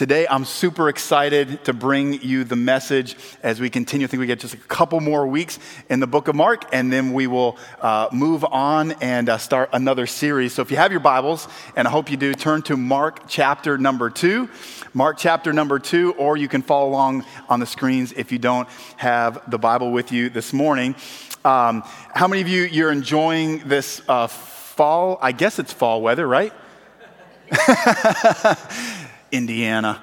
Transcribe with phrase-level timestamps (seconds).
[0.00, 4.06] Today, I'm super excited to bring you the message as we continue.
[4.06, 5.58] I think we get just a couple more weeks
[5.90, 9.68] in the book of Mark, and then we will uh, move on and uh, start
[9.74, 10.54] another series.
[10.54, 13.76] So, if you have your Bibles, and I hope you do, turn to Mark chapter
[13.76, 14.48] number two.
[14.94, 18.70] Mark chapter number two, or you can follow along on the screens if you don't
[18.96, 20.94] have the Bible with you this morning.
[21.44, 21.82] Um,
[22.14, 25.18] how many of you you're enjoying this uh, fall?
[25.20, 26.54] I guess it's fall weather, right?
[29.32, 30.02] Indiana.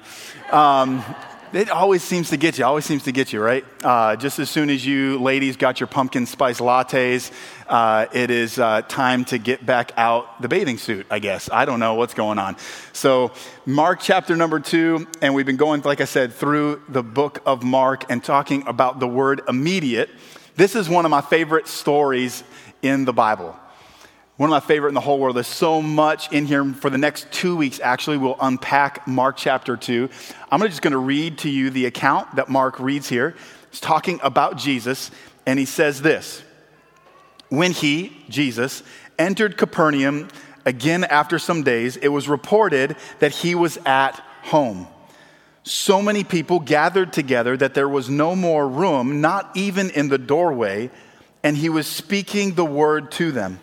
[0.50, 1.04] Um,
[1.52, 3.64] it always seems to get you, always seems to get you, right?
[3.82, 7.32] Uh, just as soon as you ladies got your pumpkin spice lattes,
[7.68, 11.48] uh, it is uh, time to get back out the bathing suit, I guess.
[11.50, 12.56] I don't know what's going on.
[12.92, 13.32] So,
[13.64, 17.62] Mark chapter number two, and we've been going, like I said, through the book of
[17.62, 20.10] Mark and talking about the word immediate.
[20.56, 22.44] This is one of my favorite stories
[22.82, 23.56] in the Bible.
[24.38, 25.34] One of my favorite in the whole world.
[25.34, 26.64] There's so much in here.
[26.64, 30.08] For the next two weeks, actually, we'll unpack Mark chapter 2.
[30.52, 33.34] I'm just going to read to you the account that Mark reads here.
[33.72, 35.10] He's talking about Jesus,
[35.44, 36.44] and he says this
[37.48, 38.84] When he, Jesus,
[39.18, 40.28] entered Capernaum
[40.64, 44.86] again after some days, it was reported that he was at home.
[45.64, 50.16] So many people gathered together that there was no more room, not even in the
[50.16, 50.92] doorway,
[51.42, 53.58] and he was speaking the word to them.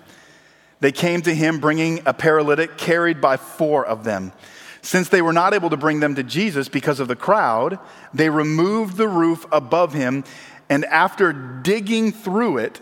[0.79, 4.33] They came to him bringing a paralytic carried by four of them.
[4.81, 7.79] Since they were not able to bring them to Jesus because of the crowd,
[8.13, 10.23] they removed the roof above him,
[10.69, 12.81] and after digging through it,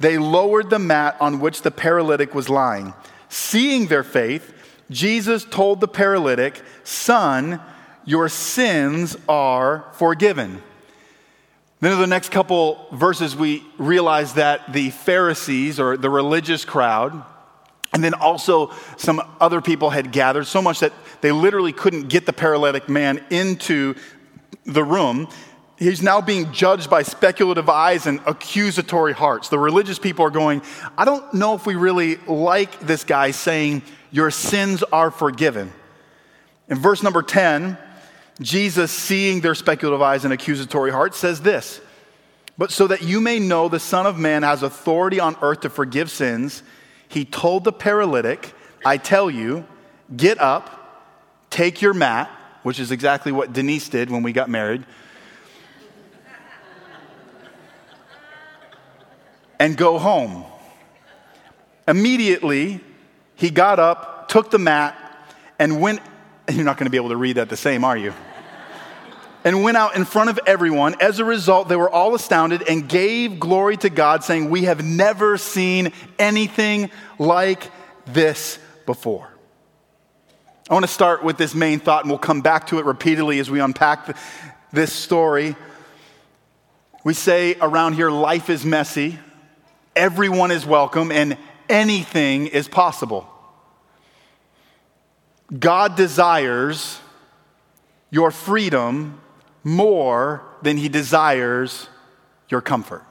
[0.00, 2.94] they lowered the mat on which the paralytic was lying.
[3.28, 4.52] Seeing their faith,
[4.90, 7.60] Jesus told the paralytic, Son,
[8.04, 10.62] your sins are forgiven.
[11.80, 17.24] Then, in the next couple verses, we realize that the Pharisees or the religious crowd,
[17.92, 22.24] and then also, some other people had gathered so much that they literally couldn't get
[22.24, 23.94] the paralytic man into
[24.64, 25.28] the room.
[25.78, 29.48] He's now being judged by speculative eyes and accusatory hearts.
[29.50, 30.62] The religious people are going,
[30.96, 35.70] I don't know if we really like this guy saying, Your sins are forgiven.
[36.68, 37.76] In verse number 10,
[38.40, 41.80] Jesus, seeing their speculative eyes and accusatory hearts, says this
[42.56, 45.70] But so that you may know the Son of Man has authority on earth to
[45.70, 46.62] forgive sins,
[47.12, 48.54] he told the paralytic,
[48.86, 49.66] I tell you,
[50.16, 51.12] get up,
[51.50, 52.30] take your mat,
[52.62, 54.86] which is exactly what Denise did when we got married,
[59.58, 60.46] and go home.
[61.86, 62.80] Immediately,
[63.34, 64.96] he got up, took the mat,
[65.58, 66.00] and went.
[66.50, 68.14] You're not going to be able to read that the same, are you?
[69.44, 70.94] And went out in front of everyone.
[71.00, 74.84] As a result, they were all astounded and gave glory to God, saying, We have
[74.84, 77.70] never seen anything like
[78.06, 79.28] this before.
[80.70, 83.38] I want to start with this main thought, and we'll come back to it repeatedly
[83.40, 84.16] as we unpack
[84.72, 85.56] this story.
[87.04, 89.18] We say around here, life is messy,
[89.96, 91.36] everyone is welcome, and
[91.68, 93.28] anything is possible.
[95.58, 97.00] God desires
[98.10, 99.20] your freedom
[99.64, 101.88] more than he desires
[102.48, 103.04] your comfort.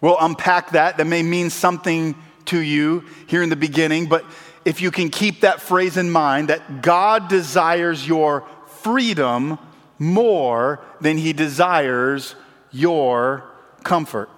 [0.00, 0.96] We'll unpack that.
[0.96, 2.16] That may mean something
[2.46, 4.24] to you here in the beginning, but
[4.64, 9.58] if you can keep that phrase in mind that God desires your freedom
[9.98, 12.34] more than he desires
[12.72, 13.44] your
[13.84, 14.28] comfort.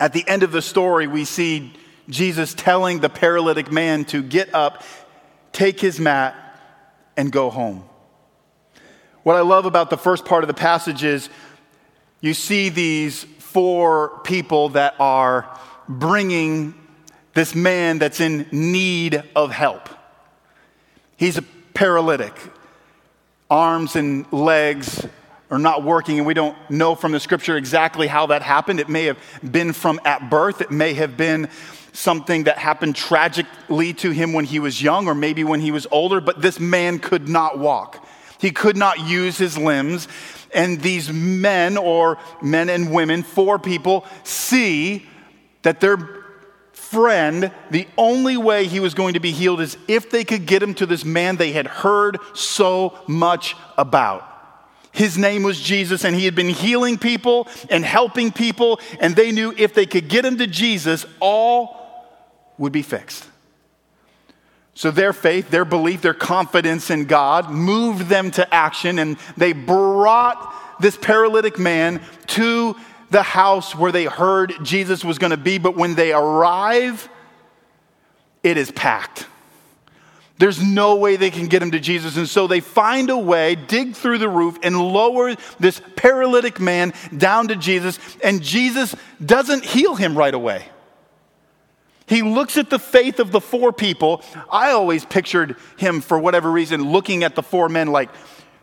[0.00, 1.72] At the end of the story, we see
[2.08, 4.82] Jesus telling the paralytic man to get up,
[5.52, 6.34] take his mat,
[7.16, 7.84] and go home.
[9.22, 11.28] What I love about the first part of the passage is
[12.20, 15.48] you see these four people that are
[15.88, 16.74] bringing
[17.34, 19.88] this man that's in need of help.
[21.16, 22.36] He's a paralytic.
[23.48, 25.06] Arms and legs
[25.52, 28.80] are not working, and we don't know from the scripture exactly how that happened.
[28.80, 29.18] It may have
[29.48, 31.48] been from at birth, it may have been
[31.92, 35.86] something that happened tragically to him when he was young, or maybe when he was
[35.92, 38.04] older, but this man could not walk.
[38.42, 40.08] He could not use his limbs.
[40.52, 45.06] And these men, or men and women, four people, see
[45.62, 45.96] that their
[46.72, 50.60] friend, the only way he was going to be healed is if they could get
[50.60, 54.28] him to this man they had heard so much about.
[54.90, 59.30] His name was Jesus, and he had been healing people and helping people, and they
[59.30, 61.78] knew if they could get him to Jesus, all
[62.58, 63.24] would be fixed.
[64.74, 69.52] So their faith, their belief, their confidence in God moved them to action, and they
[69.52, 72.74] brought this paralytic man to
[73.10, 75.58] the house where they heard Jesus was going to be.
[75.58, 77.08] But when they arrive,
[78.42, 79.26] it is packed.
[80.38, 82.16] There's no way they can get him to Jesus.
[82.16, 86.94] And so they find a way, dig through the roof, and lower this paralytic man
[87.16, 87.98] down to Jesus.
[88.24, 90.64] And Jesus doesn't heal him right away.
[92.12, 94.22] He looks at the faith of the four people.
[94.50, 98.10] I always pictured him, for whatever reason, looking at the four men like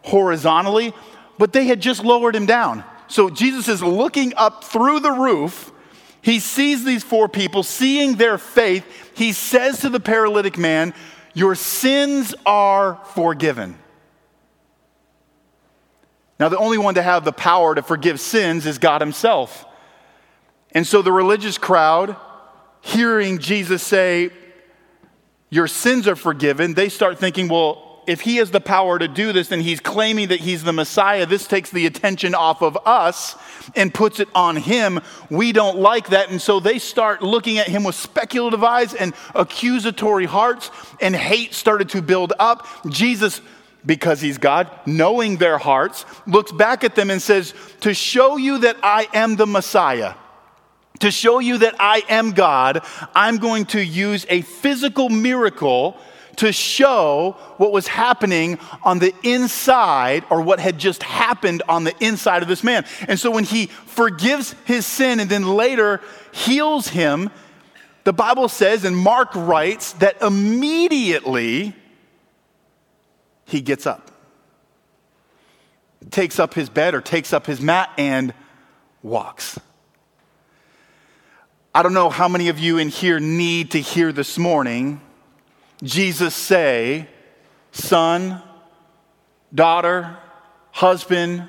[0.03, 0.93] horizontally,
[1.39, 2.83] but they had just lowered him down.
[3.07, 5.71] So Jesus is looking up through the roof.
[6.21, 8.85] He sees these four people, seeing their faith.
[9.15, 10.93] He says to the paralytic man,
[11.33, 13.79] Your sins are forgiven.
[16.39, 19.65] Now, the only one to have the power to forgive sins is God Himself.
[20.71, 22.15] And so the religious crowd
[22.81, 24.31] hearing Jesus say,
[25.49, 29.31] Your sins are forgiven, they start thinking, well, if he has the power to do
[29.31, 31.27] this, then he's claiming that he's the Messiah.
[31.27, 33.35] This takes the attention off of us
[33.75, 34.99] and puts it on him.
[35.29, 36.31] We don't like that.
[36.31, 41.53] And so they start looking at him with speculative eyes and accusatory hearts, and hate
[41.53, 42.65] started to build up.
[42.89, 43.41] Jesus,
[43.85, 48.57] because he's God, knowing their hearts, looks back at them and says, To show you
[48.59, 50.15] that I am the Messiah
[50.99, 52.83] to show you that I am God,
[53.15, 55.97] I'm going to use a physical miracle
[56.37, 61.93] to show what was happening on the inside or what had just happened on the
[62.03, 62.85] inside of this man.
[63.09, 65.99] And so when he forgives his sin and then later
[66.31, 67.29] heals him,
[68.05, 71.75] the Bible says, and Mark writes, that immediately
[73.43, 74.09] he gets up,
[76.09, 78.33] takes up his bed or takes up his mat and
[79.03, 79.59] walks.
[81.73, 85.01] I don't know how many of you in here need to hear this morning
[85.83, 87.07] Jesus say,
[87.71, 88.41] son,
[89.53, 90.17] daughter,
[90.71, 91.47] husband,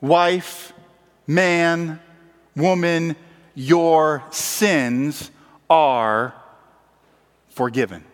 [0.00, 0.72] wife,
[1.26, 2.00] man,
[2.56, 3.14] woman,
[3.54, 5.30] your sins
[5.68, 6.34] are
[7.50, 8.04] forgiven.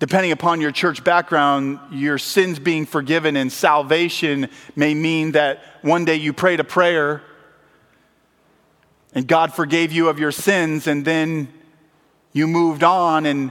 [0.00, 6.04] Depending upon your church background, your sins being forgiven and salvation may mean that one
[6.04, 7.22] day you prayed a prayer
[9.12, 11.48] and God forgave you of your sins, and then
[12.32, 13.26] you moved on.
[13.26, 13.50] And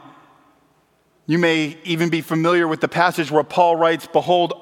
[1.26, 4.54] you may even be familiar with the passage where Paul writes, Behold,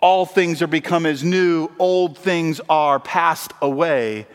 [0.00, 4.26] all things are become as new, old things are passed away.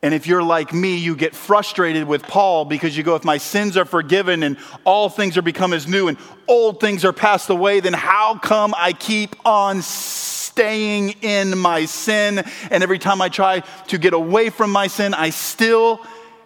[0.00, 3.38] And if you're like me, you get frustrated with Paul because you go, if my
[3.38, 6.16] sins are forgiven and all things are become as new and
[6.46, 12.44] old things are passed away, then how come I keep on staying in my sin?
[12.70, 16.00] And every time I try to get away from my sin, I still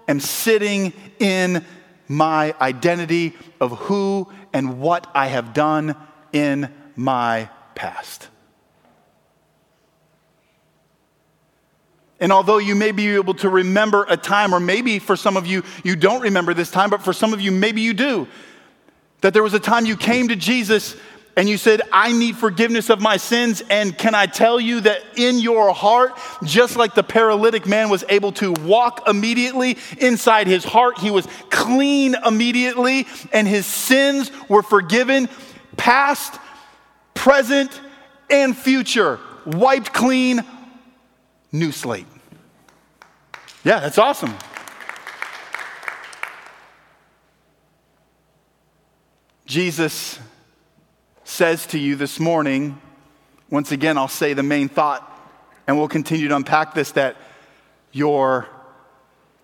[0.08, 1.62] am sitting in
[2.08, 5.94] my identity of who and what I have done
[6.32, 8.28] in my past.
[12.22, 15.44] And although you may be able to remember a time, or maybe for some of
[15.44, 18.28] you, you don't remember this time, but for some of you, maybe you do,
[19.22, 20.94] that there was a time you came to Jesus
[21.36, 23.60] and you said, I need forgiveness of my sins.
[23.68, 28.04] And can I tell you that in your heart, just like the paralytic man was
[28.08, 34.62] able to walk immediately inside his heart, he was clean immediately, and his sins were
[34.62, 35.28] forgiven,
[35.76, 36.38] past,
[37.14, 37.80] present,
[38.30, 40.44] and future, wiped clean,
[41.50, 42.06] new slate.
[43.64, 44.34] Yeah, that's awesome.
[49.46, 50.18] Jesus
[51.22, 52.80] says to you this morning,
[53.50, 55.08] once again, I'll say the main thought,
[55.68, 57.16] and we'll continue to unpack this that
[57.92, 58.48] your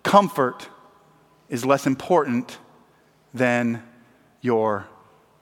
[0.03, 0.67] comfort
[1.47, 2.57] is less important
[3.33, 3.81] than
[4.41, 4.85] your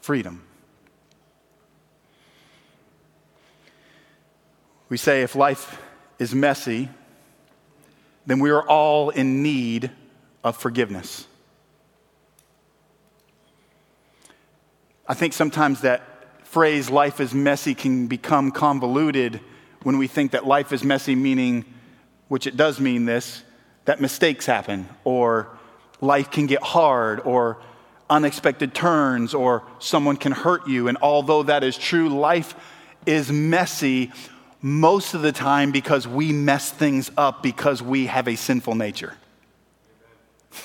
[0.01, 0.43] freedom.
[4.87, 5.81] We say if life
[6.19, 6.89] is messy,
[8.27, 9.89] then we are all in need
[10.43, 11.25] of forgiveness.
[15.07, 19.39] I think sometimes that phrase, life is messy, can become convoluted
[19.83, 21.63] when we think that life is messy, meaning,
[22.27, 23.43] which it does mean this,
[23.85, 25.47] that mistakes happen, or
[26.01, 27.61] life can get hard, or
[28.09, 30.89] unexpected turns, or someone can hurt you.
[30.89, 32.55] And although that is true, life
[33.05, 34.11] is messy
[34.61, 39.15] most of the time because we mess things up because we have a sinful nature.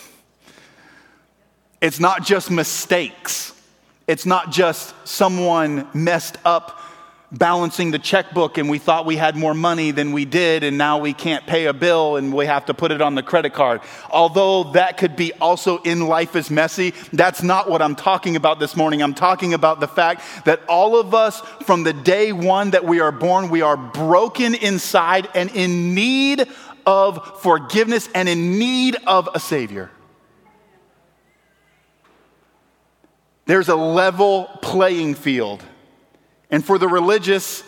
[1.80, 3.52] It's not just mistakes.
[4.06, 6.81] It's not just someone messed up
[7.32, 10.98] balancing the checkbook and we thought we had more money than we did and now
[10.98, 13.80] we can't pay a bill and we have to put it on the credit card.
[14.10, 18.60] Although that could be also in life is messy, that's not what I'm talking about
[18.60, 19.02] this morning.
[19.02, 23.00] I'm talking about the fact that all of us from the day one that we
[23.00, 26.46] are born, we are broken inside and in need
[26.84, 29.90] of forgiveness and in need of a Savior.
[33.46, 35.62] There's a level playing field.
[36.52, 37.64] And for the religious,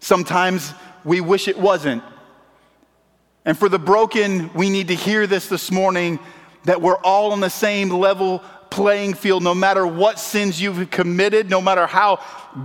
[0.00, 2.02] sometimes we wish it wasn't.
[3.46, 6.18] And for the broken, we need to hear this this morning
[6.64, 11.48] that we're all on the same level playing field no matter what sins you've committed,
[11.48, 12.20] no matter how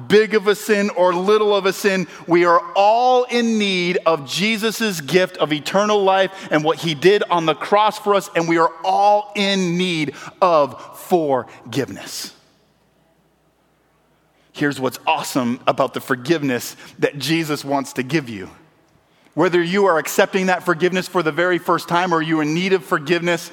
[0.07, 2.07] big of a sin or little of a sin.
[2.27, 7.23] We are all in need of Jesus' gift of eternal life and what he did
[7.29, 12.32] on the cross for us, and we are all in need of forgiveness.
[14.53, 18.49] Here's what's awesome about the forgiveness that Jesus wants to give you.
[19.33, 22.73] Whether you are accepting that forgiveness for the very first time or you're in need
[22.73, 23.51] of forgiveness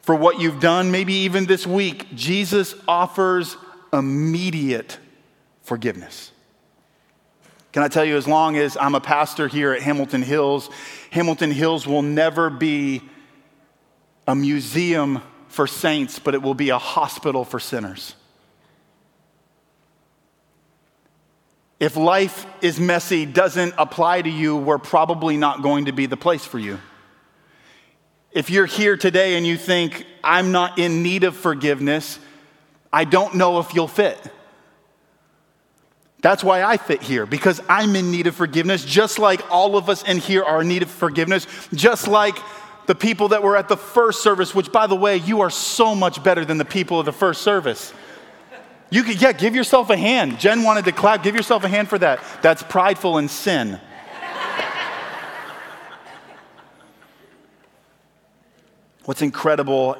[0.00, 3.58] for what you've done, maybe even this week, Jesus offers
[3.92, 4.98] immediate
[5.60, 6.32] forgiveness.
[7.72, 10.70] Can I tell you, as long as I'm a pastor here at Hamilton Hills,
[11.10, 13.02] Hamilton Hills will never be
[14.26, 18.14] a museum for saints, but it will be a hospital for sinners.
[21.80, 26.16] If life is messy doesn't apply to you, we're probably not going to be the
[26.16, 26.78] place for you.
[28.32, 32.18] If you're here today and you think, I'm not in need of forgiveness,
[32.92, 34.18] I don't know if you'll fit.
[36.20, 39.88] That's why I fit here, because I'm in need of forgiveness, just like all of
[39.88, 42.36] us in here are in need of forgiveness, just like
[42.86, 45.94] the people that were at the first service, which, by the way, you are so
[45.94, 47.92] much better than the people of the first service.
[48.90, 50.38] You could, yeah, give yourself a hand.
[50.38, 51.22] Jen wanted to clap.
[51.22, 52.20] Give yourself a hand for that.
[52.42, 53.80] That's prideful and sin.
[59.04, 59.96] What's incredible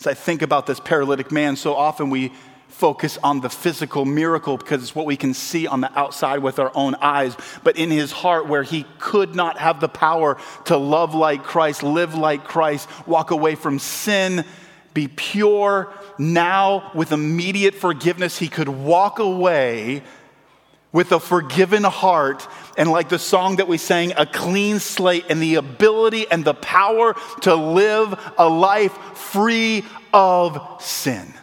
[0.00, 2.32] as I think about this paralytic man, so often we
[2.68, 6.58] focus on the physical miracle because it's what we can see on the outside with
[6.58, 7.36] our own eyes.
[7.62, 11.84] But in his heart, where he could not have the power to love like Christ,
[11.84, 14.44] live like Christ, walk away from sin,
[14.94, 20.02] be pure, now with immediate forgiveness, he could walk away
[20.92, 22.46] with a forgiven heart
[22.78, 26.54] and, like the song that we sang, a clean slate and the ability and the
[26.54, 31.34] power to live a life free of sin.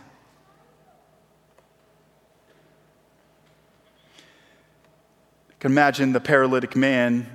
[5.50, 7.30] I can imagine the paralytic man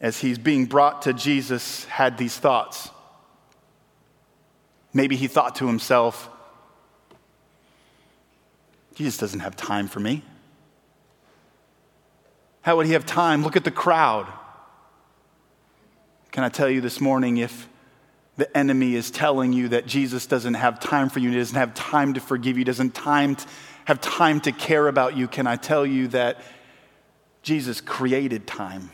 [0.00, 2.90] as he's being brought to Jesus had these thoughts.
[4.92, 6.30] Maybe he thought to himself,
[8.94, 10.24] Jesus doesn't have time for me.
[12.62, 13.44] How would he have time?
[13.44, 14.26] Look at the crowd.
[16.32, 17.68] Can I tell you this morning if
[18.36, 22.14] the enemy is telling you that Jesus doesn't have time for you, doesn't have time
[22.14, 23.46] to forgive you, doesn't time to
[23.84, 26.40] have time to care about you, can I tell you that
[27.42, 28.90] Jesus created time?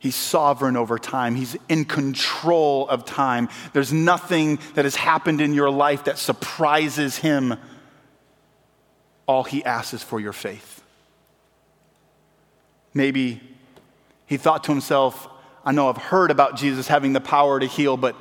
[0.00, 1.34] He's sovereign over time.
[1.34, 3.48] He's in control of time.
[3.72, 7.56] There's nothing that has happened in your life that surprises him.
[9.26, 10.82] All he asks is for your faith.
[12.94, 13.40] Maybe
[14.26, 15.28] he thought to himself,
[15.64, 18.14] I know I've heard about Jesus having the power to heal, but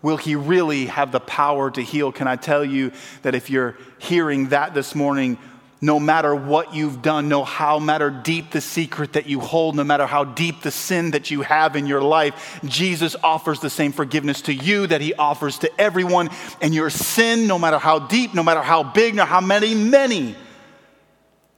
[0.00, 2.10] will he really have the power to heal?
[2.10, 2.90] Can I tell you
[3.22, 5.38] that if you're hearing that this morning,
[5.80, 9.84] no matter what you've done, no how matter deep the secret that you hold, no
[9.84, 13.92] matter how deep the sin that you have in your life, Jesus offers the same
[13.92, 16.30] forgiveness to you that he offers to everyone.
[16.60, 20.34] And your sin, no matter how deep, no matter how big, no how many, many,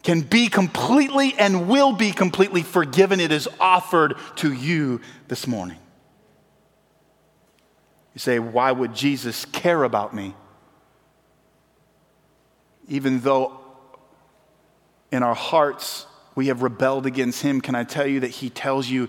[0.03, 3.21] can be completely and will be completely forgiven.
[3.21, 5.79] It is offered to you this morning.
[8.15, 10.35] You say, why would Jesus care about me?
[12.89, 13.60] Even though
[15.13, 18.89] in our hearts we have rebelled against him, can I tell you that he tells
[18.89, 19.09] you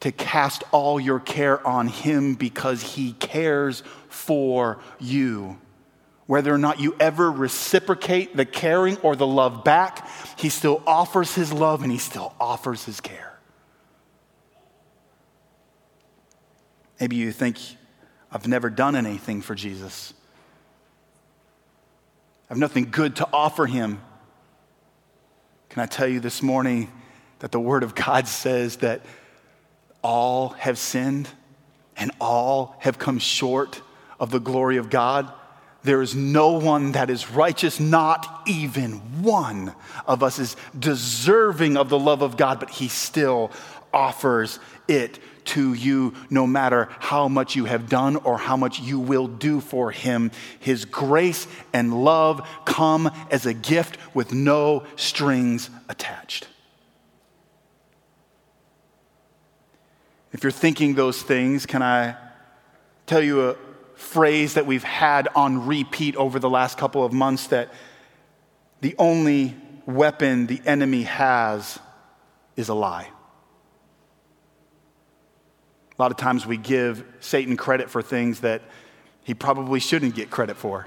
[0.00, 5.58] to cast all your care on him because he cares for you?
[6.26, 11.34] Whether or not you ever reciprocate the caring or the love back, he still offers
[11.34, 13.38] his love and he still offers his care.
[16.98, 17.58] Maybe you think,
[18.32, 20.14] I've never done anything for Jesus.
[22.48, 24.00] I have nothing good to offer him.
[25.74, 26.88] Can I tell you this morning
[27.40, 29.00] that the Word of God says that
[30.02, 31.28] all have sinned
[31.96, 33.82] and all have come short
[34.20, 35.32] of the glory of God?
[35.82, 39.74] There is no one that is righteous, not even one
[40.06, 43.50] of us is deserving of the love of God, but He still
[43.92, 48.98] offers it to you no matter how much you have done or how much you
[48.98, 50.30] will do for him.
[50.60, 56.48] His grace and love come as a gift with no strings attached.
[60.32, 62.16] If you're thinking those things, can I
[63.06, 63.56] tell you a
[63.94, 67.72] phrase that we've had on repeat over the last couple of months that
[68.80, 71.78] the only weapon the enemy has
[72.56, 73.08] is a lie?
[75.98, 78.62] A lot of times we give Satan credit for things that
[79.22, 80.86] he probably shouldn't get credit for.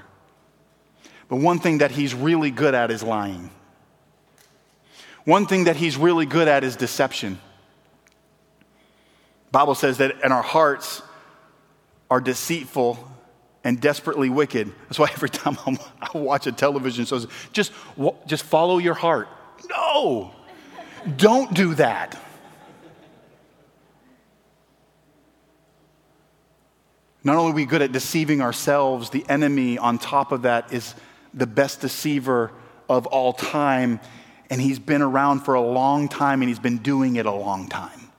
[1.28, 3.50] But one thing that he's really good at is lying.
[5.24, 7.38] One thing that he's really good at is deception.
[9.50, 11.02] Bible says that in our hearts
[12.10, 12.98] are deceitful
[13.64, 14.72] and desperately wicked.
[14.84, 15.58] That's why every time
[16.00, 17.20] I watch a television show,
[17.52, 17.72] just,
[18.26, 19.28] just follow your heart.
[19.68, 20.32] No,
[21.16, 22.18] don't do that.
[27.28, 30.94] Not only are we good at deceiving ourselves, the enemy on top of that is
[31.34, 32.50] the best deceiver
[32.88, 34.00] of all time.
[34.48, 37.68] And he's been around for a long time and he's been doing it a long
[37.68, 38.10] time.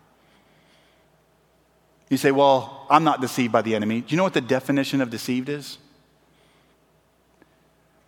[2.10, 4.02] You say, Well, I'm not deceived by the enemy.
[4.02, 5.80] Do you know what the definition of deceived is?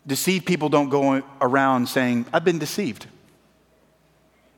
[0.06, 3.08] Deceived people don't go around saying, I've been deceived.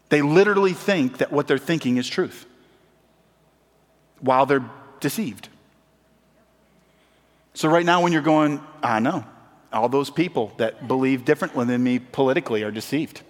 [0.10, 2.46] They literally think that what they're thinking is truth
[4.20, 4.70] while they're
[5.00, 5.48] deceived.
[7.54, 9.26] So, right now, when you're going, I know,
[9.72, 13.22] all those people that believe differently than me politically are deceived.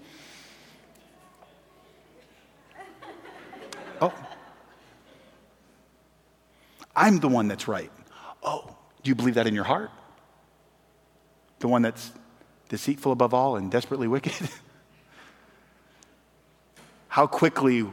[4.01, 4.13] Oh,
[6.95, 7.91] I'm the one that's right.
[8.41, 9.91] Oh, do you believe that in your heart?
[11.59, 12.11] The one that's
[12.69, 14.33] deceitful above all and desperately wicked?
[17.07, 17.85] how quickly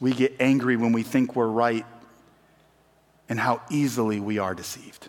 [0.00, 1.86] we get angry when we think we're right
[3.28, 5.08] and how easily we are deceived.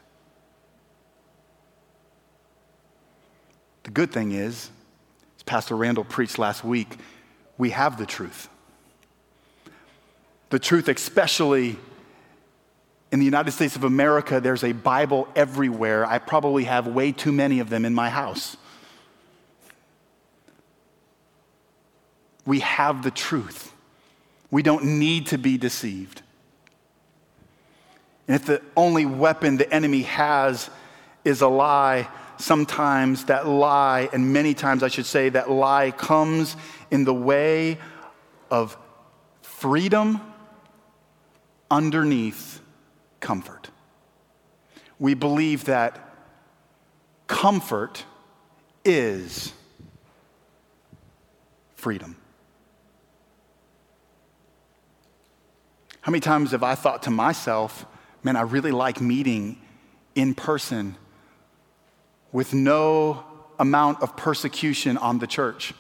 [3.83, 4.69] The good thing is,
[5.37, 6.97] as Pastor Randall preached last week,
[7.57, 8.49] we have the truth.
[10.49, 11.77] The truth, especially
[13.11, 16.05] in the United States of America, there's a Bible everywhere.
[16.05, 18.57] I probably have way too many of them in my house.
[22.45, 23.71] We have the truth.
[24.49, 26.21] We don't need to be deceived.
[28.27, 30.69] And if the only weapon the enemy has
[31.25, 36.55] is a lie, sometimes that lie, and many times I should say, that lie comes
[36.91, 37.77] in the way
[38.51, 38.77] of
[39.41, 40.21] freedom
[41.71, 42.61] underneath
[43.19, 43.69] comfort.
[44.99, 46.15] We believe that
[47.27, 48.05] comfort
[48.85, 49.53] is
[51.75, 52.15] freedom.
[56.01, 57.85] How many times have I thought to myself,
[58.23, 59.61] man, I really like meeting
[60.15, 60.97] in person
[62.33, 63.23] with no
[63.59, 65.73] amount of persecution on the church?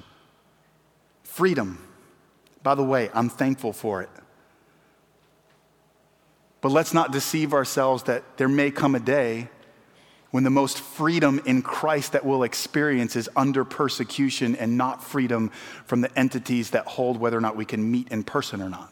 [1.23, 1.85] Freedom.
[2.61, 4.09] By the way, I'm thankful for it.
[6.61, 9.49] But let's not deceive ourselves that there may come a day
[10.31, 15.51] when the most freedom in Christ that we'll experience is under persecution and not freedom
[15.85, 18.91] from the entities that hold whether or not we can meet in person or not.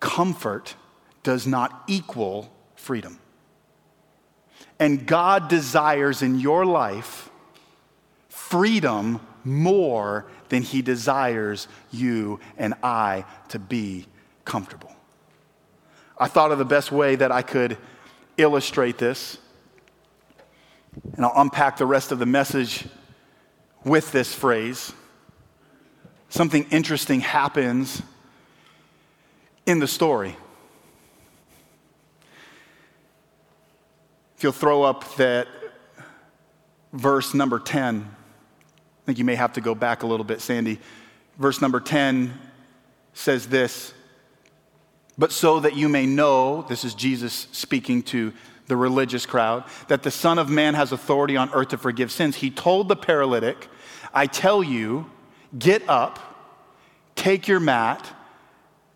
[0.00, 0.74] Comfort
[1.22, 3.18] does not equal freedom.
[4.78, 7.30] And God desires in your life
[8.28, 14.06] freedom more than He desires you and I to be
[14.44, 14.92] comfortable.
[16.18, 17.76] I thought of the best way that I could
[18.36, 19.38] illustrate this,
[21.14, 22.86] and I'll unpack the rest of the message
[23.84, 24.92] with this phrase.
[26.28, 28.02] Something interesting happens
[29.64, 30.36] in the story.
[34.36, 35.48] If you'll throw up that
[36.92, 40.78] verse number 10, I think you may have to go back a little bit, Sandy.
[41.38, 42.38] Verse number 10
[43.14, 43.94] says this
[45.18, 48.32] but so that you may know, this is Jesus speaking to
[48.66, 52.36] the religious crowd, that the Son of Man has authority on earth to forgive sins.
[52.36, 53.68] He told the paralytic,
[54.12, 55.10] I tell you,
[55.58, 56.18] get up,
[57.14, 58.06] take your mat,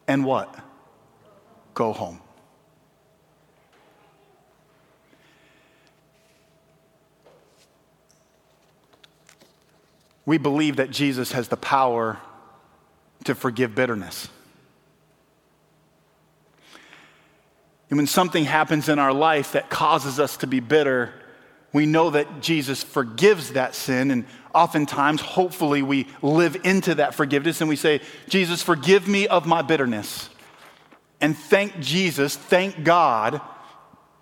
[0.07, 0.55] and what?
[1.73, 2.21] Go home.
[10.31, 12.17] We believe that Jesus has the power
[13.25, 14.29] to forgive bitterness.
[17.89, 21.13] And when something happens in our life that causes us to be bitter,
[21.73, 24.13] we know that Jesus forgives that sin.
[24.13, 29.47] And oftentimes, hopefully, we live into that forgiveness and we say, Jesus, forgive me of
[29.47, 30.31] my bitterness.
[31.21, 33.41] And thank Jesus, thank God,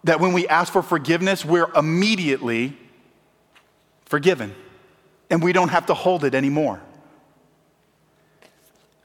[0.05, 2.79] that when we ask for forgiveness, we're immediately
[4.07, 4.55] forgiven.
[5.31, 6.81] And we don't have to hold it anymore.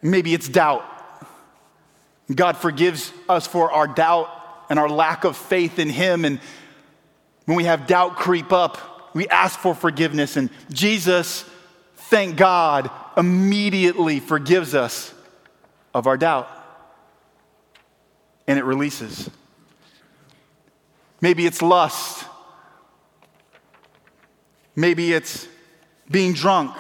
[0.02, 0.86] Maybe it's doubt
[2.34, 4.30] God forgives us for our doubt
[4.70, 6.26] and our lack of faith in Him.
[6.26, 6.40] And
[7.46, 10.38] when we have doubt creep up, we ask for forgiveness.
[10.38, 11.46] And Jesus,
[11.96, 15.14] thank God, immediately forgives us
[15.94, 16.50] of our doubt.
[18.48, 19.30] And it releases.
[21.22, 22.26] Maybe it's lust.
[24.76, 25.48] Maybe it's
[26.14, 26.74] being drunk.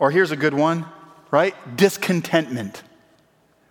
[0.00, 0.86] Or here's a good one,
[1.30, 1.54] right?
[1.76, 2.82] Discontentment.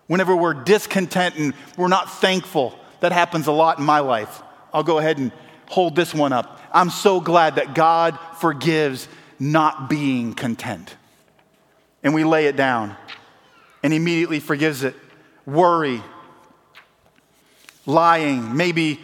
[0.05, 4.41] Whenever we're discontent and we're not thankful, that happens a lot in my life.
[4.73, 5.31] I'll go ahead and
[5.67, 6.61] hold this one up.
[6.71, 9.07] I'm so glad that God forgives
[9.39, 10.95] not being content.
[12.03, 12.95] And we lay it down
[13.81, 14.95] and immediately forgives it.
[15.45, 16.03] Worry,
[17.85, 18.99] lying, maybe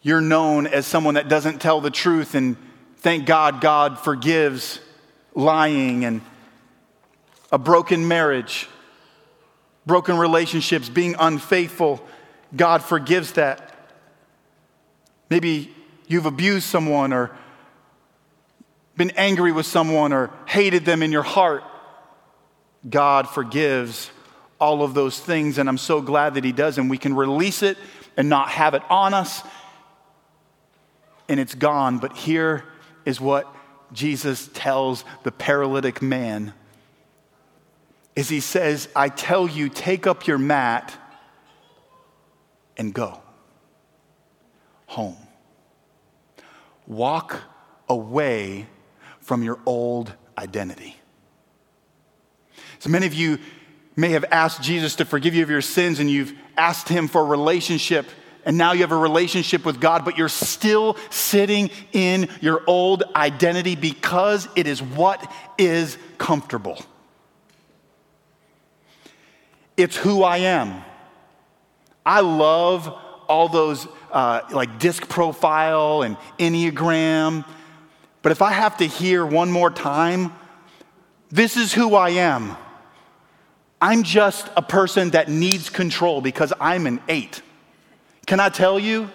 [0.00, 2.56] you're known as someone that doesn't tell the truth, and
[2.98, 4.80] thank God, God forgives
[5.34, 6.20] lying and
[7.50, 8.68] a broken marriage,
[9.86, 12.04] broken relationships, being unfaithful.
[12.54, 13.74] God forgives that.
[15.30, 15.74] Maybe
[16.06, 17.30] you've abused someone or
[18.96, 21.62] been angry with someone or hated them in your heart.
[22.88, 24.10] God forgives
[24.60, 27.62] all of those things, and I'm so glad that He does, and we can release
[27.62, 27.78] it
[28.16, 29.42] and not have it on us,
[31.28, 31.98] and it's gone.
[31.98, 32.64] But here
[33.08, 33.56] is what
[33.90, 36.52] Jesus tells the paralytic man
[38.14, 40.94] is he says, I tell you, take up your mat
[42.76, 43.18] and go
[44.84, 45.16] home.
[46.86, 47.40] Walk
[47.88, 48.66] away
[49.20, 50.94] from your old identity.
[52.78, 53.38] So many of you
[53.96, 57.22] may have asked Jesus to forgive you of your sins and you've asked him for
[57.22, 58.06] a relationship
[58.48, 63.02] and now you have a relationship with God, but you're still sitting in your old
[63.14, 66.80] identity because it is what is comfortable.
[69.76, 70.82] It's who I am.
[72.06, 72.88] I love
[73.28, 77.44] all those uh, like disc profile and Enneagram.
[78.22, 80.32] But if I have to hear one more time,
[81.30, 82.56] this is who I am.
[83.78, 87.42] I'm just a person that needs control because I'm an eight.
[88.28, 89.10] Can I tell you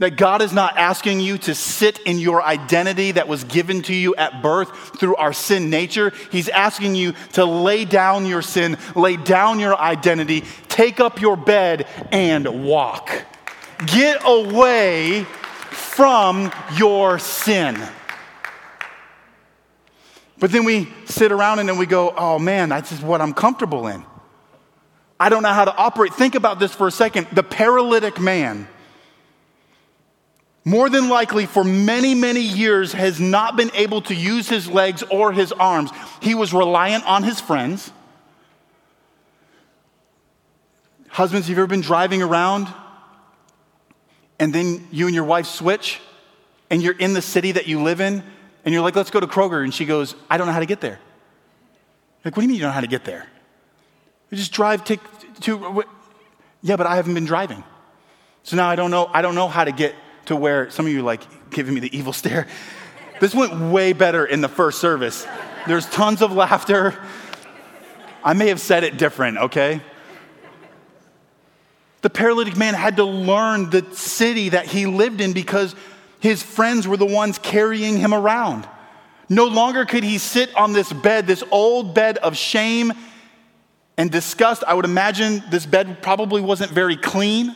[0.00, 3.94] that God is not asking you to sit in your identity that was given to
[3.94, 6.12] you at birth through our sin nature?
[6.32, 11.36] He's asking you to lay down your sin, lay down your identity, take up your
[11.36, 13.12] bed, and walk.
[13.86, 15.22] Get away
[15.70, 17.80] from your sin.
[20.40, 23.34] But then we sit around and then we go, oh man, that's just what I'm
[23.34, 24.04] comfortable in.
[25.22, 26.12] I don't know how to operate.
[26.14, 27.28] Think about this for a second.
[27.30, 28.66] The paralytic man,
[30.64, 35.04] more than likely for many, many years, has not been able to use his legs
[35.04, 35.92] or his arms.
[36.20, 37.92] He was reliant on his friends.
[41.06, 42.66] Husbands, have you ever been driving around
[44.40, 46.00] and then you and your wife switch
[46.68, 48.24] and you're in the city that you live in
[48.64, 49.62] and you're like, let's go to Kroger.
[49.62, 50.98] And she goes, I don't know how to get there.
[52.24, 53.28] Like, what do you mean you don't know how to get there?
[54.32, 54.96] You just drive to,
[55.42, 55.84] to,
[56.62, 57.62] yeah, but I haven't been driving.
[58.44, 60.92] So now I don't know, I don't know how to get to where some of
[60.92, 62.46] you like giving me the evil stare.
[63.20, 65.26] This went way better in the first service.
[65.66, 66.98] There's tons of laughter.
[68.24, 69.82] I may have said it different, okay?
[72.00, 75.74] The paralytic man had to learn the city that he lived in because
[76.20, 78.66] his friends were the ones carrying him around.
[79.28, 82.94] No longer could he sit on this bed, this old bed of shame
[83.96, 84.64] and disgust.
[84.66, 87.54] I would imagine this bed probably wasn't very clean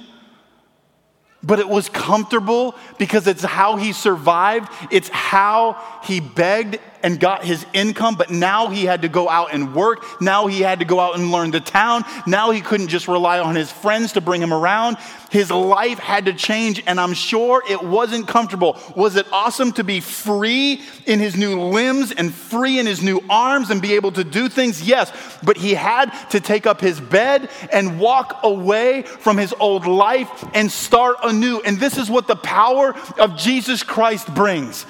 [1.47, 4.69] but it was comfortable because it's how he survived.
[4.91, 9.55] It's how he begged and got his income, but now he had to go out
[9.55, 10.21] and work.
[10.21, 12.05] Now he had to go out and learn the town.
[12.27, 14.97] Now he couldn't just rely on his friends to bring him around.
[15.31, 18.77] His life had to change, and I'm sure it wasn't comfortable.
[18.97, 23.21] Was it awesome to be free in his new limbs and free in his new
[23.31, 24.83] arms and be able to do things?
[24.83, 25.13] Yes,
[25.45, 30.45] but he had to take up his bed and walk away from his old life
[30.55, 31.61] and start anew.
[31.65, 34.85] And this is what the power of Jesus Christ brings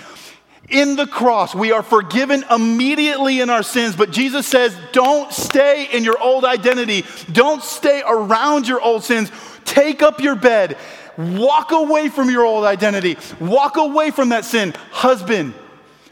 [0.68, 5.88] in the cross, we are forgiven immediately in our sins, but Jesus says, don't stay
[5.92, 7.05] in your old identity.
[7.31, 9.31] Don't stay around your old sins.
[9.64, 10.76] Take up your bed.
[11.16, 13.16] Walk away from your old identity.
[13.40, 14.74] Walk away from that sin.
[14.90, 15.55] Husband,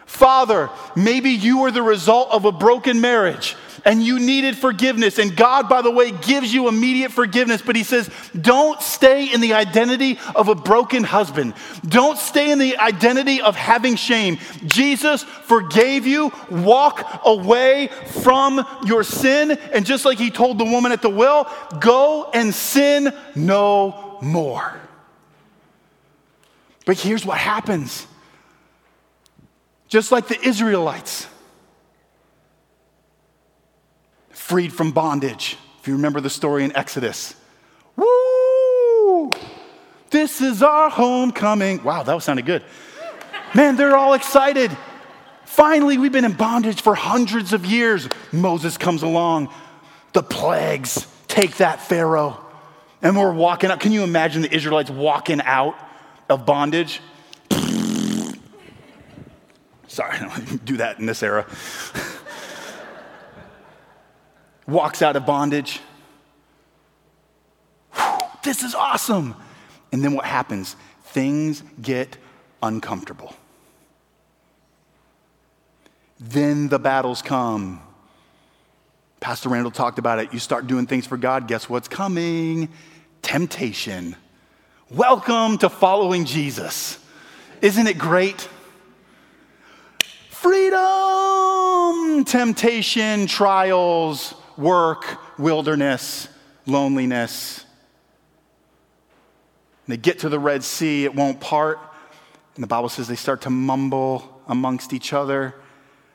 [0.07, 5.19] father, maybe you are the result of a broken marriage and you needed forgiveness.
[5.19, 7.63] And God, by the way, gives you immediate forgiveness.
[7.63, 11.55] But He says, don't stay in the identity of a broken husband.
[11.87, 14.39] Don't stay in the identity of having shame.
[14.67, 16.33] Jesus forgave you.
[16.51, 17.89] Walk away
[18.23, 19.53] from your sin.
[19.73, 24.81] And just like He told the woman at the well, go and sin no more.
[26.87, 28.07] But here's what happens
[29.89, 31.29] just like the Israelites
[34.45, 35.57] freed from bondage.
[35.81, 37.35] If you remember the story in Exodus.
[37.97, 39.33] Woo!
[40.11, 41.83] This is our homecoming.
[41.83, 42.63] Wow, that sounded good.
[43.55, 44.71] Man, they're all excited.
[45.47, 48.07] Finally, we've been in bondage for hundreds of years.
[48.33, 49.49] Moses comes along.
[50.13, 52.39] The plagues take that Pharaoh.
[53.01, 53.81] And we're walking out.
[53.81, 55.75] Can you imagine the Israelites walking out
[56.29, 57.01] of bondage?
[59.89, 61.47] Sorry, I don't do that in this era
[64.67, 65.81] walks out of bondage.
[67.95, 69.35] Whew, this is awesome.
[69.93, 70.77] And then what happens?
[71.05, 72.17] Things get
[72.63, 73.35] uncomfortable.
[76.19, 77.81] Then the battles come.
[79.21, 80.33] Pastor Randall talked about it.
[80.33, 82.69] You start doing things for God, guess what's coming?
[83.23, 84.17] Temptation.
[84.91, 86.99] Welcome to following Jesus.
[87.63, 88.49] Isn't it great?
[90.29, 96.29] Freedom, temptation, trials, work, wilderness,
[96.67, 97.65] loneliness.
[99.87, 101.79] And they get to the Red Sea, it won't part.
[102.55, 105.55] And the Bible says they start to mumble amongst each other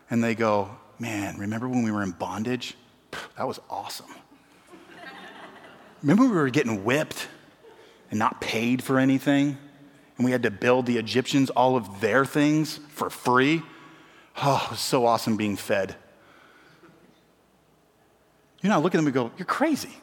[0.09, 2.75] and they go, Man, remember when we were in bondage?
[3.37, 4.13] That was awesome.
[6.01, 7.27] remember we were getting whipped
[8.11, 9.57] and not paid for anything?
[10.17, 13.61] And we had to build the Egyptians all of their things for free?
[14.41, 15.95] Oh, it was so awesome being fed.
[18.61, 19.95] You're not looking at them and go, You're crazy.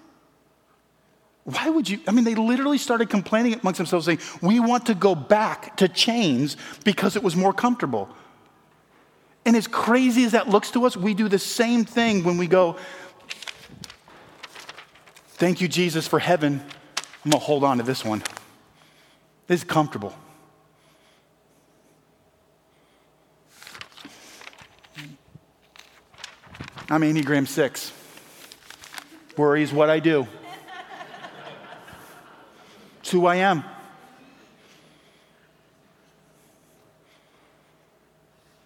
[1.45, 2.01] Why would you?
[2.09, 5.88] I mean, they literally started complaining amongst themselves, saying, We want to go back to
[5.88, 8.09] chains because it was more comfortable.
[9.45, 12.47] And as crazy as that looks to us, we do the same thing when we
[12.47, 12.77] go,
[15.38, 16.62] Thank you, Jesus, for heaven.
[17.25, 18.23] I'm going to hold on to this one.
[19.47, 20.14] This is comfortable.
[26.88, 27.92] I'm Enneagram 6.
[29.37, 30.27] Worry is what I do.
[33.01, 33.64] It's who I am.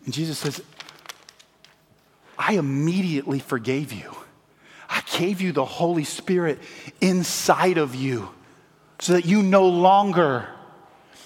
[0.04, 0.62] And Jesus says,
[2.38, 4.14] I immediately forgave you.
[4.88, 6.58] I gave you the Holy Spirit
[7.00, 8.30] inside of you
[8.98, 10.48] so that you no longer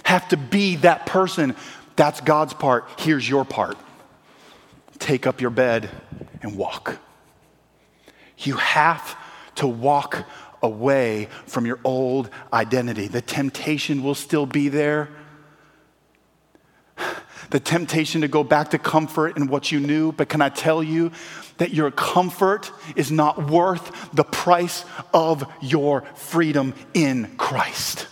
[0.04, 1.54] have to be that person.
[1.96, 2.88] That's God's part.
[2.98, 3.76] Here's your part.
[4.98, 5.90] Take up your bed
[6.42, 6.98] and walk.
[8.38, 9.16] You have
[9.56, 10.24] to walk
[10.62, 13.06] away from your old identity.
[13.06, 15.10] The temptation will still be there.
[17.50, 20.82] The temptation to go back to comfort and what you knew, but can I tell
[20.82, 21.12] you
[21.58, 28.08] that your comfort is not worth the price of your freedom in Christ?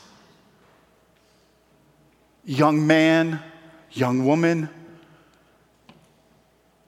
[2.44, 3.40] Young man,
[3.90, 4.68] young woman,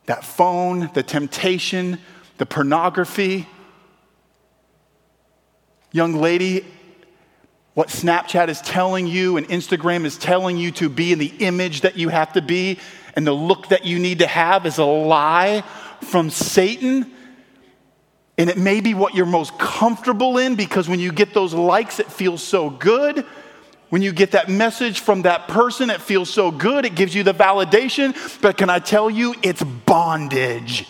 [0.06, 1.98] that phone, the temptation,
[2.38, 3.48] the pornography,
[5.94, 6.66] young lady,
[7.74, 11.82] what Snapchat is telling you and Instagram is telling you to be in the image
[11.82, 12.80] that you have to be
[13.14, 15.62] and the look that you need to have is a lie
[16.00, 17.12] from Satan.
[18.36, 22.00] And it may be what you're most comfortable in because when you get those likes,
[22.00, 23.24] it feels so good.
[23.90, 26.84] When you get that message from that person, it feels so good.
[26.84, 28.16] It gives you the validation.
[28.42, 30.88] But can I tell you, it's bondage.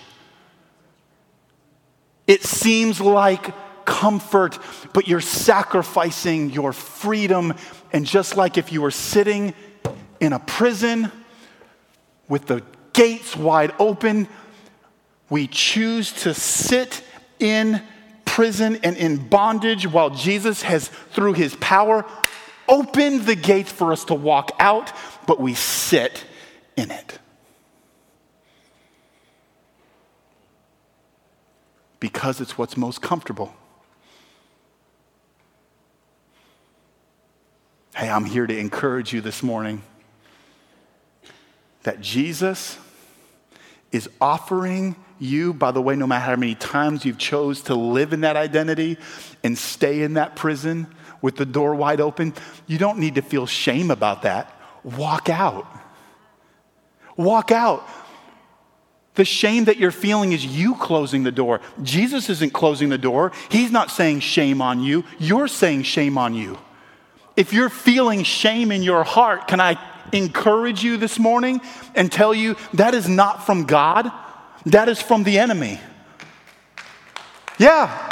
[2.26, 3.52] It seems like
[3.84, 4.58] comfort,
[4.92, 7.54] but you're sacrificing your freedom.
[7.92, 9.54] And just like if you were sitting
[10.20, 11.10] in a prison
[12.28, 14.28] with the gates wide open,
[15.30, 17.02] we choose to sit
[17.38, 17.82] in
[18.24, 22.04] prison and in bondage while Jesus has, through his power,
[22.68, 24.92] opened the gates for us to walk out,
[25.26, 26.24] but we sit
[26.76, 27.18] in it.
[32.00, 33.54] Because it's what's most comfortable.
[38.04, 39.82] Hey, I'm here to encourage you this morning
[41.84, 42.76] that Jesus
[43.92, 48.12] is offering you, by the way, no matter how many times you've chose to live
[48.12, 48.98] in that identity
[49.42, 50.86] and stay in that prison
[51.22, 52.34] with the door wide open,
[52.66, 54.54] you don't need to feel shame about that.
[54.82, 55.66] Walk out.
[57.16, 57.88] Walk out.
[59.14, 61.62] The shame that you're feeling is you closing the door.
[61.82, 63.32] Jesus isn't closing the door.
[63.48, 65.04] He's not saying shame on you.
[65.18, 66.58] You're saying shame on you.
[67.36, 69.78] If you're feeling shame in your heart, can I
[70.12, 71.60] encourage you this morning
[71.94, 74.10] and tell you that is not from God?
[74.66, 75.80] That is from the enemy.
[77.58, 78.10] Yeah.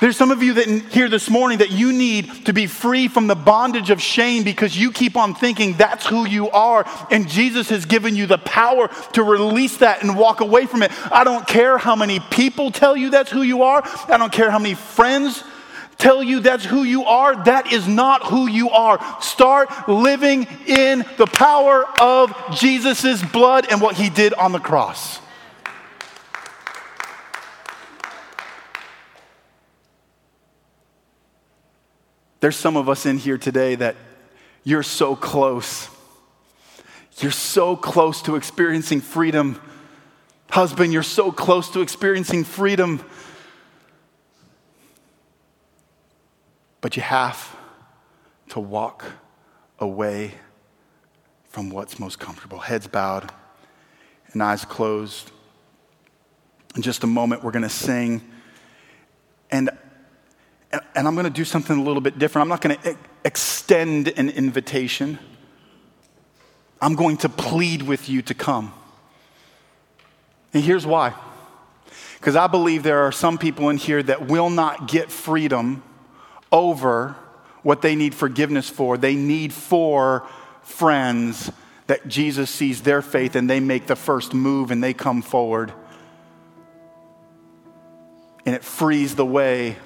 [0.00, 3.26] There's some of you that here this morning that you need to be free from
[3.26, 6.84] the bondage of shame because you keep on thinking that's who you are.
[7.10, 10.90] And Jesus has given you the power to release that and walk away from it.
[11.12, 14.50] I don't care how many people tell you that's who you are, I don't care
[14.50, 15.42] how many friends
[15.98, 17.44] tell you that's who you are.
[17.44, 18.98] That is not who you are.
[19.20, 25.20] Start living in the power of Jesus' blood and what he did on the cross.
[32.40, 33.96] There's some of us in here today that
[34.64, 35.88] you're so close.
[37.18, 39.58] You're so close to experiencing freedom.
[40.50, 43.02] Husband, you're so close to experiencing freedom.
[46.84, 47.56] But you have
[48.50, 49.06] to walk
[49.78, 50.34] away
[51.48, 52.58] from what's most comfortable.
[52.58, 53.32] Heads bowed
[54.30, 55.30] and eyes closed.
[56.76, 58.20] In just a moment, we're going to sing.
[59.50, 59.70] And
[60.94, 62.42] and I'm going to do something a little bit different.
[62.42, 65.18] I'm not going to extend an invitation.
[66.82, 68.74] I'm going to plead with you to come.
[70.52, 71.14] And here's why.
[72.18, 75.82] Because I believe there are some people in here that will not get freedom
[76.54, 77.16] over
[77.62, 78.96] what they need forgiveness four.
[78.96, 80.26] They need for
[80.62, 81.50] friends
[81.88, 85.72] that Jesus sees their faith and they make the first move and they come forward.
[88.46, 89.76] And it frees the way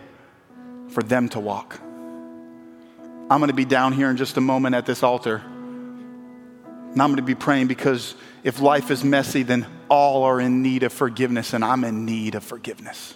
[0.91, 1.81] for them to walk.
[3.31, 5.37] I'm going to be down here in just a moment at this altar.
[5.37, 10.63] And I'm going to be praying because if life is messy, then all are in
[10.63, 13.15] need of forgiveness, and I'm in need of forgiveness.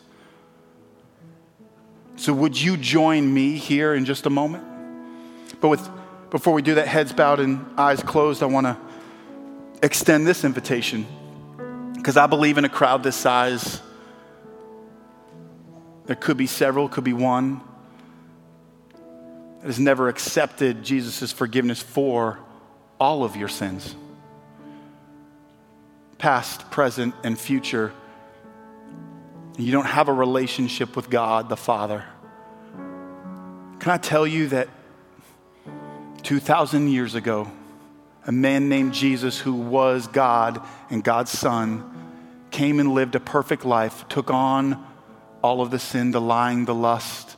[2.16, 4.64] So, would you join me here in just a moment?
[5.60, 5.88] But with,
[6.30, 8.76] before we do that, heads bowed and eyes closed, I want to
[9.82, 11.06] extend this invitation
[11.94, 13.80] because I believe in a crowd this size
[16.06, 17.60] there could be several, could be one
[19.60, 22.38] that has never accepted Jesus' forgiveness for
[22.98, 23.94] all of your sins
[26.18, 27.92] past, present, and future.
[29.58, 32.04] You don't have a relationship with God the Father.
[33.80, 34.68] Can I tell you that
[36.22, 37.50] 2,000 years ago,
[38.26, 41.84] a man named Jesus, who was God and God's Son,
[42.50, 44.86] came and lived a perfect life, took on
[45.42, 47.36] all of the sin, the lying, the lust,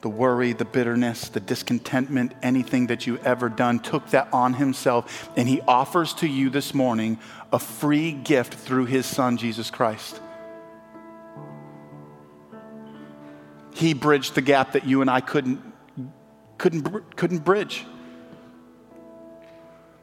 [0.00, 5.30] the worry, the bitterness, the discontentment, anything that you ever done, took that on himself.
[5.36, 7.18] And he offers to you this morning
[7.52, 10.20] a free gift through his son, Jesus Christ.
[13.74, 15.60] He bridged the gap that you and I couldn't,
[16.58, 17.84] couldn't, couldn't bridge.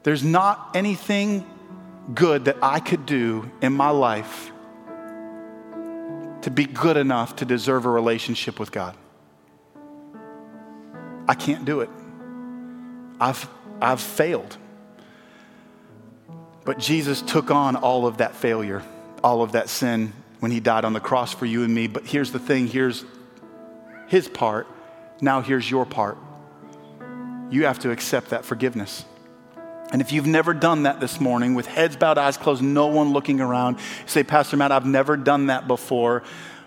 [0.02, 1.46] There's not anything
[2.14, 4.50] good that I could do in my life
[6.42, 8.96] to be good enough to deserve a relationship with God.
[11.26, 11.90] I can't do it.
[13.20, 13.48] I've,
[13.80, 14.56] I've failed.
[16.64, 18.82] But Jesus took on all of that failure,
[19.22, 21.86] all of that sin when he died on the cross for you and me.
[21.86, 23.04] But here's the thing here's
[24.12, 24.66] his part.
[25.22, 26.18] Now here's your part.
[27.48, 29.06] You have to accept that forgiveness.
[29.90, 33.14] And if you've never done that this morning, with heads bowed, eyes closed, no one
[33.14, 36.24] looking around, say, Pastor Matt, I've never done that before.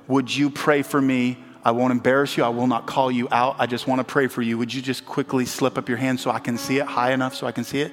[0.07, 1.37] Would you pray for me?
[1.63, 2.43] I won't embarrass you.
[2.43, 3.57] I will not call you out.
[3.59, 4.57] I just want to pray for you.
[4.57, 7.35] Would you just quickly slip up your hand so I can see it high enough
[7.35, 7.91] so I can see it?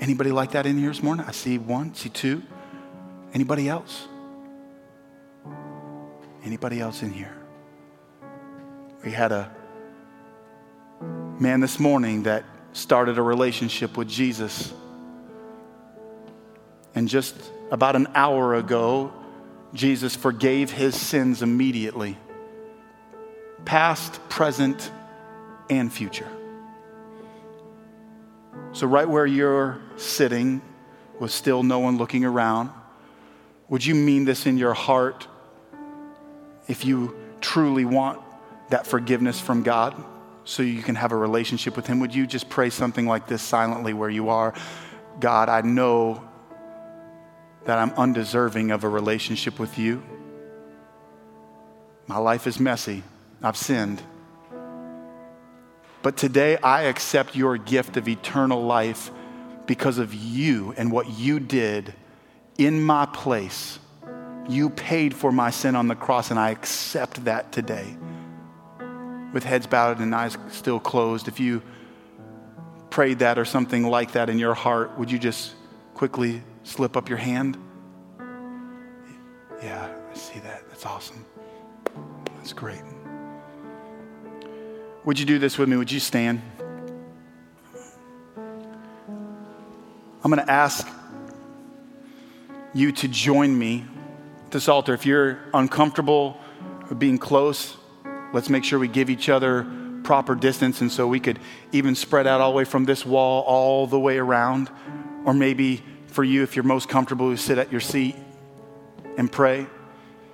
[0.00, 1.24] Anybody like that in here this morning?
[1.26, 2.42] I see one, see two.
[3.32, 4.06] Anybody else?
[6.44, 7.41] Anybody else in here?
[9.04, 9.50] We had a
[11.40, 14.72] man this morning that started a relationship with Jesus.
[16.94, 17.34] And just
[17.72, 19.12] about an hour ago,
[19.74, 22.16] Jesus forgave his sins immediately
[23.64, 24.90] past, present,
[25.68, 26.28] and future.
[28.72, 30.62] So, right where you're sitting,
[31.18, 32.70] with still no one looking around,
[33.68, 35.26] would you mean this in your heart
[36.68, 38.20] if you truly want
[38.72, 39.94] that forgiveness from God?
[40.44, 43.42] so you can have a relationship with Him, would you just pray something like this
[43.42, 44.54] silently where you are?
[45.20, 46.22] God, I know
[47.64, 50.02] that I'm undeserving of a relationship with you.
[52.06, 53.04] My life is messy.
[53.42, 54.02] I've sinned.
[56.02, 59.10] But today I accept your gift of eternal life
[59.66, 61.94] because of you and what you did
[62.58, 63.78] in my place
[64.48, 67.96] You paid for my sin on the cross, and I accept that today.
[69.32, 71.62] With heads bowed and eyes still closed, if you
[72.90, 75.54] prayed that or something like that in your heart, would you just
[75.94, 77.56] quickly slip up your hand?
[79.62, 80.68] Yeah, I see that.
[80.68, 81.24] That's awesome.
[82.36, 82.82] That's great.
[85.04, 85.76] Would you do this with me?
[85.76, 86.42] Would you stand?
[90.24, 90.86] I'm going to ask
[92.74, 93.84] you to join me
[94.44, 94.94] at this altar.
[94.94, 96.38] If you're uncomfortable
[96.98, 97.76] being close,
[98.32, 99.66] let's make sure we give each other
[100.02, 100.80] proper distance.
[100.80, 101.38] And so we could
[101.72, 104.70] even spread out all the way from this wall all the way around.
[105.24, 108.16] Or maybe for you, if you're most comfortable, you sit at your seat
[109.16, 109.66] and pray.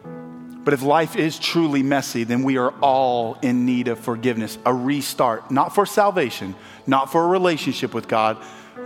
[0.04, 4.74] But if life is truly messy, then we are all in need of forgiveness, a
[4.74, 6.54] restart, not for salvation,
[6.86, 8.36] not for a relationship with God.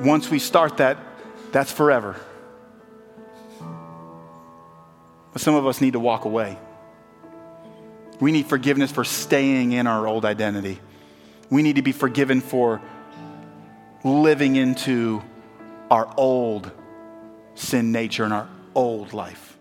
[0.00, 0.96] Once we start that,
[1.50, 2.16] that's forever.
[5.32, 6.56] But some of us need to walk away.
[8.22, 10.78] We need forgiveness for staying in our old identity.
[11.50, 12.80] We need to be forgiven for
[14.04, 15.24] living into
[15.90, 16.70] our old
[17.56, 19.51] sin nature and our old life.